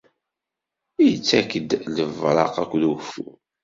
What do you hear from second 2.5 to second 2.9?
akked